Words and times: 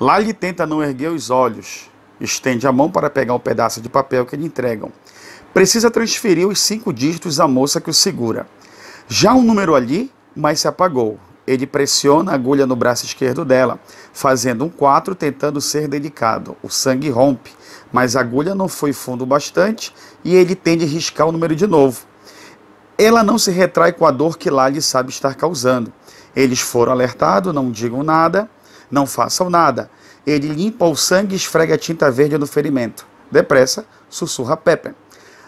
Lá 0.00 0.20
ele 0.20 0.32
tenta 0.32 0.64
não 0.64 0.82
erguer 0.82 1.10
os 1.10 1.28
olhos, 1.28 1.90
estende 2.20 2.66
a 2.68 2.72
mão 2.72 2.88
para 2.88 3.10
pegar 3.10 3.34
um 3.34 3.40
pedaço 3.40 3.80
de 3.80 3.88
papel 3.88 4.24
que 4.24 4.36
lhe 4.36 4.46
entregam. 4.46 4.92
Precisa 5.52 5.90
transferir 5.90 6.46
os 6.46 6.60
cinco 6.60 6.92
dígitos 6.92 7.40
à 7.40 7.48
moça 7.48 7.80
que 7.80 7.90
o 7.90 7.94
segura. 7.94 8.46
Já 9.08 9.34
um 9.34 9.42
número 9.42 9.74
ali, 9.74 10.12
mas 10.36 10.60
se 10.60 10.68
apagou. 10.68 11.18
Ele 11.48 11.66
pressiona 11.66 12.30
a 12.30 12.34
agulha 12.34 12.66
no 12.66 12.76
braço 12.76 13.06
esquerdo 13.06 13.44
dela, 13.44 13.80
fazendo 14.12 14.64
um 14.64 14.68
4, 14.68 15.14
tentando 15.14 15.60
ser 15.60 15.88
delicado. 15.88 16.56
O 16.62 16.68
sangue 16.68 17.08
rompe, 17.08 17.50
mas 17.90 18.14
a 18.14 18.20
agulha 18.20 18.54
não 18.54 18.68
foi 18.68 18.92
fundo 18.92 19.26
bastante 19.26 19.92
e 20.22 20.34
ele 20.34 20.54
tende 20.54 20.84
a 20.84 20.88
riscar 20.88 21.26
o 21.26 21.32
número 21.32 21.56
de 21.56 21.66
novo. 21.66 22.02
Ela 22.96 23.24
não 23.24 23.38
se 23.38 23.50
retrai 23.50 23.92
com 23.92 24.06
a 24.06 24.10
dor 24.10 24.36
que 24.36 24.50
lá 24.50 24.68
lhe 24.68 24.82
sabe 24.82 25.10
estar 25.10 25.34
causando. 25.34 25.92
Eles 26.36 26.60
foram 26.60 26.92
alertados, 26.92 27.54
não 27.54 27.70
digam 27.70 28.02
nada, 28.02 28.48
não 28.90 29.06
façam 29.06 29.48
nada. 29.50 29.90
Ele 30.26 30.48
limpa 30.48 30.84
o 30.84 30.96
sangue 30.96 31.34
e 31.34 31.36
esfrega 31.36 31.74
a 31.74 31.78
tinta 31.78 32.10
verde 32.10 32.36
no 32.36 32.46
ferimento. 32.46 33.06
Depressa, 33.30 33.86
sussurra 34.08 34.56
Pepe. 34.56 34.94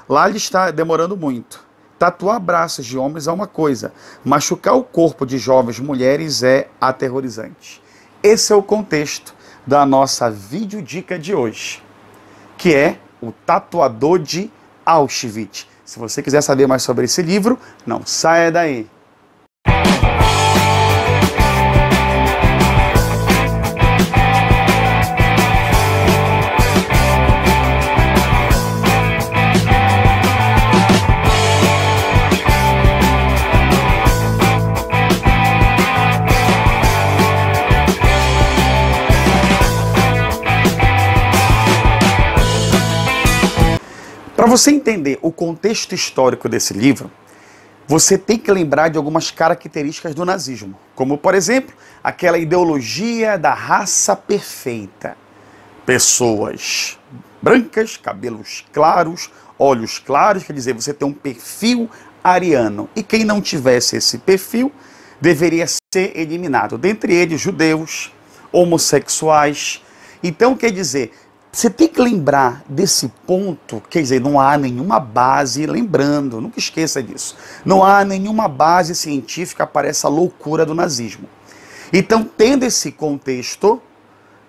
Lá 0.08 0.26
lhe 0.26 0.36
está 0.36 0.70
demorando 0.70 1.16
muito. 1.16 1.64
Tatuar 1.98 2.40
braços 2.40 2.86
de 2.86 2.96
homens 2.96 3.26
é 3.26 3.32
uma 3.32 3.46
coisa, 3.46 3.92
machucar 4.24 4.74
o 4.74 4.82
corpo 4.82 5.26
de 5.26 5.36
jovens 5.36 5.78
mulheres 5.78 6.42
é 6.42 6.68
aterrorizante. 6.80 7.82
Esse 8.22 8.54
é 8.54 8.56
o 8.56 8.62
contexto 8.62 9.34
da 9.66 9.84
nossa 9.84 10.30
videodica 10.30 11.18
de 11.18 11.34
hoje, 11.34 11.82
que 12.56 12.74
é 12.74 12.98
o 13.20 13.32
Tatuador 13.32 14.18
de 14.18 14.50
Auschwitz. 14.84 15.68
Se 15.84 15.98
você 15.98 16.22
quiser 16.22 16.40
saber 16.40 16.66
mais 16.66 16.82
sobre 16.82 17.04
esse 17.04 17.20
livro, 17.20 17.59
não 17.86 18.04
saia 18.06 18.50
daí. 18.50 18.88
Para 44.41 44.49
você 44.49 44.71
entender 44.71 45.19
o 45.21 45.30
contexto 45.30 45.95
histórico 45.95 46.49
desse 46.49 46.73
livro, 46.73 47.10
você 47.87 48.16
tem 48.16 48.38
que 48.38 48.51
lembrar 48.51 48.88
de 48.88 48.96
algumas 48.96 49.30
características 49.30 50.15
do 50.15 50.24
nazismo, 50.24 50.79
como, 50.95 51.19
por 51.19 51.35
exemplo, 51.35 51.74
aquela 52.02 52.38
ideologia 52.38 53.37
da 53.37 53.52
raça 53.52 54.16
perfeita. 54.16 55.15
Pessoas 55.85 56.99
brancas, 57.43 57.99
cabelos 57.99 58.65
claros, 58.73 59.30
olhos 59.59 59.99
claros, 59.99 60.43
quer 60.43 60.55
dizer, 60.55 60.73
você 60.73 60.95
tem 60.95 61.07
um 61.07 61.13
perfil 61.13 61.91
ariano. 62.24 62.88
E 62.96 63.02
quem 63.02 63.24
não 63.24 63.43
tivesse 63.43 63.96
esse 63.96 64.16
perfil 64.16 64.72
deveria 65.21 65.66
ser 65.66 66.19
eliminado. 66.19 66.78
Dentre 66.78 67.12
eles, 67.12 67.38
judeus, 67.38 68.11
homossexuais. 68.50 69.84
Então, 70.22 70.56
quer 70.56 70.72
dizer, 70.72 71.12
você 71.53 71.69
tem 71.69 71.88
que 71.88 72.00
lembrar 72.00 72.62
desse 72.69 73.09
ponto, 73.26 73.82
quer 73.91 74.00
dizer, 74.03 74.20
não 74.20 74.38
há 74.38 74.56
nenhuma 74.56 75.00
base, 75.00 75.66
lembrando, 75.66 76.41
nunca 76.41 76.59
esqueça 76.60 77.03
disso, 77.03 77.37
não 77.65 77.84
há 77.84 78.04
nenhuma 78.04 78.47
base 78.47 78.94
científica 78.94 79.66
para 79.66 79.88
essa 79.88 80.09
loucura 80.09 80.65
do 80.65 80.75
nazismo. 80.75 81.28
Então, 81.93 82.22
tendo 82.22 82.62
esse 82.62 82.93
contexto, 82.93 83.82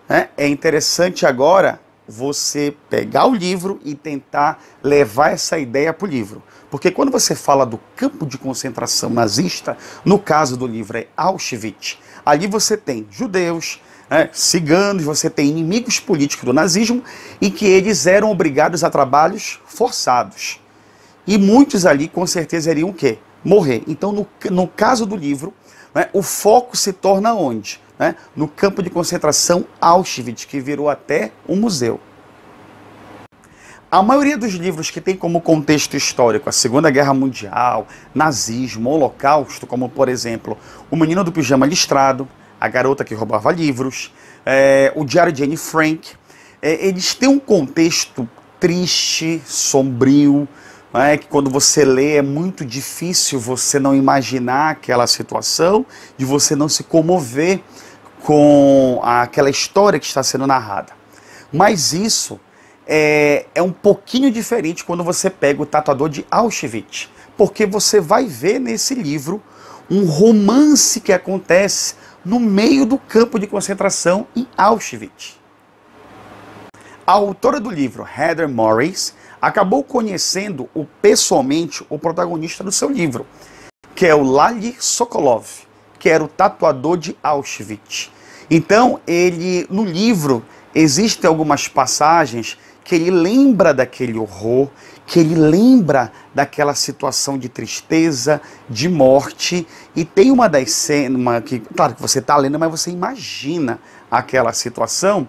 né, 0.08 0.30
é 0.38 0.48
interessante 0.48 1.26
agora 1.26 1.80
você 2.08 2.76
pegar 2.90 3.26
o 3.26 3.34
livro 3.34 3.80
e 3.84 3.96
tentar 3.96 4.62
levar 4.84 5.32
essa 5.32 5.58
ideia 5.58 5.94
para 5.94 6.06
o 6.06 6.10
livro. 6.10 6.44
Porque 6.70 6.92
quando 6.92 7.12
você 7.12 7.34
fala 7.34 7.66
do 7.66 7.80
campo 7.96 8.26
de 8.26 8.38
concentração 8.38 9.10
nazista, 9.10 9.78
no 10.06 10.20
caso 10.20 10.56
do 10.56 10.68
livro 10.68 10.98
é 10.98 11.08
Auschwitz, 11.18 11.98
ali 12.26 12.48
você 12.48 12.78
tem 12.78 13.08
judeus, 13.10 13.82
né, 14.12 14.30
ciganos, 14.34 15.06
você 15.06 15.30
tem 15.30 15.48
inimigos 15.48 15.98
políticos 16.02 16.44
do 16.44 16.52
nazismo 16.52 17.02
e 17.40 17.50
que 17.50 17.66
eles 17.66 18.06
eram 18.06 18.30
obrigados 18.30 18.84
a 18.84 18.90
trabalhos 18.90 19.62
forçados. 19.66 20.60
E 21.26 21.38
muitos 21.38 21.86
ali 21.86 22.10
com 22.10 22.28
certeza 22.28 22.72
iriam 22.72 22.90
o 22.90 22.94
quê? 22.94 23.20
Morrer. 23.42 23.84
Então, 23.88 24.12
no, 24.12 24.28
no 24.50 24.68
caso 24.68 25.06
do 25.06 25.16
livro, 25.16 25.54
né, 25.96 26.10
o 26.12 26.22
foco 26.22 26.76
se 26.76 26.92
torna 26.92 27.34
onde? 27.34 27.80
Né? 27.98 28.16
No 28.36 28.50
campo 28.50 28.84
de 28.84 28.90
concentração 28.90 29.66
Auschwitz, 29.80 30.44
que 30.44 30.60
virou 30.60 30.90
até 30.90 31.32
um 31.48 31.56
museu. 31.56 31.98
A 33.90 34.02
maioria 34.02 34.38
dos 34.38 34.54
livros 34.54 34.90
que 34.90 35.02
tem 35.02 35.16
como 35.16 35.42
contexto 35.42 35.96
histórico 35.96 36.50
a 36.50 36.52
Segunda 36.52 36.90
Guerra 36.90 37.14
Mundial, 37.14 37.88
nazismo, 38.14 38.90
holocausto, 38.90 39.68
como 39.68 39.90
por 39.90 40.08
exemplo 40.08 40.58
O 40.90 40.96
Menino 40.96 41.24
do 41.26 41.32
Pijama 41.32 41.66
Listrado, 41.66 42.28
a 42.62 42.68
Garota 42.68 43.04
que 43.04 43.16
Roubava 43.16 43.52
Livros, 43.52 44.14
é, 44.46 44.94
O 44.96 45.04
Diário 45.04 45.34
de 45.34 45.44
Anne 45.44 45.58
Frank. 45.58 46.12
É, 46.62 46.86
eles 46.86 47.16
têm 47.16 47.28
um 47.28 47.40
contexto 47.40 48.30
triste, 48.60 49.42
sombrio, 49.44 50.48
é, 50.94 51.18
que 51.18 51.26
quando 51.26 51.50
você 51.50 51.84
lê 51.84 52.18
é 52.18 52.22
muito 52.22 52.64
difícil 52.64 53.40
você 53.40 53.80
não 53.80 53.96
imaginar 53.96 54.70
aquela 54.70 55.08
situação, 55.08 55.84
de 56.16 56.24
você 56.24 56.56
não 56.56 56.70
se 56.70 56.84
comover 56.84 57.62
com 58.22 59.00
aquela 59.02 59.50
história 59.50 60.00
que 60.00 60.06
está 60.06 60.22
sendo 60.22 60.46
narrada. 60.46 60.94
Mas 61.52 61.94
isso 61.94 62.40
é, 62.86 63.48
é 63.56 63.62
um 63.64 63.72
pouquinho 63.72 64.30
diferente 64.30 64.86
quando 64.86 65.04
você 65.04 65.32
pega 65.32 65.64
o 65.64 65.66
tatuador 65.66 66.10
de 66.10 66.28
Auschwitz, 66.30 67.10
porque 67.36 67.66
você 67.66 68.00
vai 68.00 68.28
ver 68.28 68.60
nesse 68.60 68.94
livro 68.94 69.42
um 69.90 70.06
romance 70.06 71.02
que 71.02 71.12
acontece 71.12 71.96
no 72.24 72.40
meio 72.40 72.86
do 72.86 72.98
campo 72.98 73.40
de 73.40 73.48
concentração 73.48 74.28
em 74.36 74.48
Auschwitz. 74.58 75.40
A 77.06 77.14
autora 77.14 77.60
do 77.60 77.70
livro, 77.70 78.06
Heather 78.06 78.48
Morris, 78.48 79.16
acabou 79.42 79.84
conhecendo 79.84 80.70
o, 80.74 80.86
pessoalmente 80.86 81.84
o 81.90 81.98
protagonista 81.98 82.64
do 82.64 82.72
seu 82.72 82.90
livro, 82.90 83.26
que 83.96 84.06
é 84.06 84.14
o 84.14 84.24
Lali 84.24 84.76
Sokolov, 84.80 85.48
que 85.98 86.10
era 86.10 86.24
o 86.24 86.28
tatuador 86.28 86.98
de 86.98 87.18
Auschwitz. 87.24 88.12
Então, 88.50 89.00
ele 89.08 89.66
no 89.70 89.84
livro 89.84 90.46
existem 90.76 91.28
algumas 91.28 91.68
passagens 91.68 92.58
que 92.84 92.96
ele 92.96 93.12
lembra 93.12 93.74
daquele 93.74 94.18
horror, 94.18 94.70
que 95.06 95.20
ele 95.20 95.36
lembra 95.36 96.12
daquela 96.34 96.74
situação 96.74 97.38
de 97.38 97.50
tristeza, 97.50 98.42
de 98.70 98.88
morte, 98.90 99.68
e 99.96 100.06
tem 100.06 100.32
uma 100.32 100.48
das 100.48 100.72
cenas, 100.72 101.44
que, 101.44 101.60
claro 101.60 101.96
que 101.96 102.02
você 102.02 102.20
está 102.20 102.36
lendo, 102.38 102.58
mas 102.58 102.72
você 102.72 102.90
imagina 102.90 103.80
aquela 104.10 104.54
situação, 104.54 105.28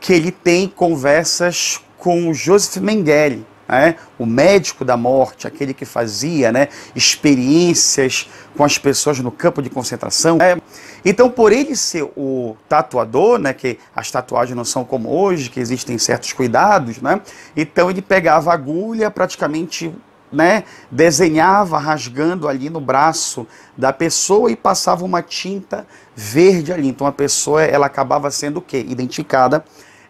que 0.00 0.12
ele 0.12 0.30
tem 0.30 0.68
conversas 0.68 1.80
com 1.98 2.32
Joseph 2.32 2.82
Mengele, 2.82 3.46
né? 3.70 3.94
o 4.18 4.26
médico 4.26 4.84
da 4.84 4.96
morte, 4.96 5.46
aquele 5.46 5.72
que 5.72 5.84
fazia 5.84 6.50
né, 6.50 6.68
experiências 6.94 8.28
com 8.56 8.64
as 8.64 8.76
pessoas 8.76 9.20
no 9.20 9.30
campo 9.30 9.62
de 9.62 9.70
concentração. 9.70 10.38
Né? 10.38 10.60
Então, 11.04 11.30
por 11.30 11.52
ele 11.52 11.76
ser 11.76 12.02
o 12.16 12.56
tatuador, 12.68 13.38
né, 13.38 13.52
que 13.52 13.78
as 13.94 14.10
tatuagens 14.10 14.56
não 14.56 14.64
são 14.64 14.84
como 14.84 15.08
hoje, 15.10 15.48
que 15.48 15.60
existem 15.60 15.96
certos 15.98 16.32
cuidados, 16.32 17.00
né? 17.00 17.20
então 17.56 17.88
ele 17.88 18.02
pegava 18.02 18.52
agulha, 18.52 19.10
praticamente 19.10 19.94
né, 20.32 20.64
desenhava 20.90 21.78
rasgando 21.78 22.48
ali 22.48 22.70
no 22.70 22.80
braço 22.80 23.46
da 23.76 23.92
pessoa 23.92 24.50
e 24.50 24.56
passava 24.56 25.04
uma 25.04 25.22
tinta 25.22 25.86
verde 26.14 26.72
ali. 26.72 26.88
Então 26.88 27.06
a 27.06 27.12
pessoa 27.12 27.62
ela 27.62 27.86
acabava 27.86 28.30
sendo 28.30 28.58
o 28.58 28.62
quê? 28.62 28.84
Identificada 28.88 29.64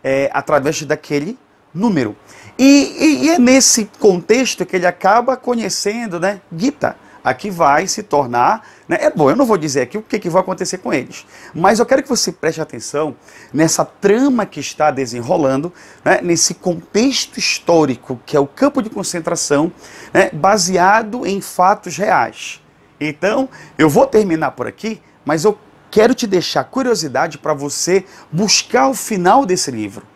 é, 0.05 0.31
através 0.33 0.83
daquele 0.83 1.39
número. 1.73 2.17
E, 2.59 2.65
e, 2.99 3.25
e, 3.25 3.31
é 3.31 3.39
nesse 3.39 3.87
contexto 3.99 4.67
que 4.67 4.77
ele 4.77 4.87
acaba 4.87 5.37
conhecendo 5.37 6.21
né, 6.21 6.41
Gita, 6.55 6.97
a 7.23 7.33
que 7.33 7.51
vai 7.51 7.87
se 7.87 8.03
tornar. 8.03 8.67
Né, 8.89 8.99
é 9.01 9.11
bom, 9.11 9.31
eu 9.31 9.37
não 9.37 9.47
vou 9.47 9.57
dizer 9.57 9.83
aqui 9.83 9.97
o 9.97 10.03
que, 10.03 10.19
que 10.19 10.29
vai 10.29 10.43
acontecer 10.43 10.79
com 10.79 10.93
eles, 10.93 11.27
mas 11.55 11.79
eu 11.79 11.87
quero 11.87 12.03
que 12.03 12.09
você 12.09 12.33
preste 12.33 12.61
atenção 12.61 13.15
nessa 13.53 13.85
trama 13.85 14.45
que 14.45 14.61
está 14.61 14.91
desenrolando, 14.91 15.73
né, 16.05 16.21
nesse 16.23 16.55
contexto 16.55 17.39
histórico 17.39 18.21
que 18.27 18.37
é 18.37 18.41
o 18.41 18.47
campo 18.47 18.83
de 18.83 18.91
concentração, 18.91 19.73
né, 20.13 20.31
baseado 20.33 21.27
em 21.27 21.41
fatos 21.41 21.97
reais. 21.97 22.61
Então, 23.01 23.49
eu 23.79 23.89
vou 23.89 24.07
terminar 24.07 24.51
por 24.51 24.67
aqui, 24.67 25.01
mas 25.25 25.45
eu 25.45 25.59
quero 25.91 26.15
te 26.15 26.27
deixar 26.27 26.65
curiosidade 26.65 27.39
para 27.39 27.55
você 27.55 28.05
buscar 28.31 28.89
o 28.89 28.95
final 28.95 29.47
desse 29.47 29.71
livro. 29.71 30.07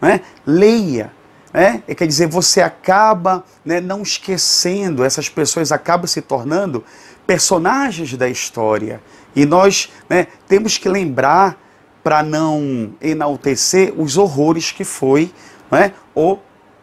Né? 0.00 0.20
Leia, 0.46 1.12
né? 1.52 1.82
Quer 1.96 2.06
dizer, 2.06 2.26
você 2.26 2.62
acaba 2.62 3.44
né, 3.64 3.80
não 3.80 4.02
esquecendo, 4.02 5.04
essas 5.04 5.28
pessoas 5.28 5.72
acabam 5.72 6.06
se 6.06 6.22
tornando 6.22 6.84
personagens 7.26 8.16
da 8.16 8.28
história. 8.28 9.00
E 9.34 9.44
nós 9.44 9.90
né, 10.08 10.26
temos 10.48 10.78
que 10.78 10.88
lembrar 10.88 11.58
para 12.02 12.22
não 12.22 12.94
enaltecer 13.00 13.92
os 13.96 14.16
horrores 14.16 14.72
que 14.72 14.84
foi 14.84 15.32
né, 15.70 15.92
o 16.14 16.38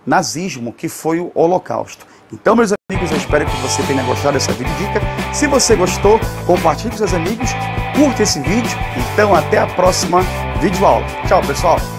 nazismo, 0.05 0.71
que 0.71 0.87
foi 0.87 1.19
o 1.19 1.31
Holocausto. 1.33 2.05
Então, 2.31 2.55
meus 2.55 2.71
amigos, 2.89 3.09
eu 3.11 3.17
espero 3.17 3.45
que 3.45 3.57
você 3.61 3.81
tenha 3.83 4.03
gostado 4.03 4.33
dessa 4.33 4.51
vídeo 4.51 4.73
dica. 4.75 5.01
Se 5.33 5.47
você 5.47 5.75
gostou, 5.75 6.19
compartilhe 6.45 6.91
com 6.91 6.97
seus 6.97 7.13
amigos, 7.13 7.49
curta 7.95 8.23
esse 8.23 8.39
vídeo. 8.41 8.77
Então, 9.13 9.33
até 9.33 9.57
a 9.57 9.67
próxima 9.67 10.21
vídeo 10.61 10.85
aula. 10.85 11.05
Tchau, 11.27 11.41
pessoal! 11.41 11.96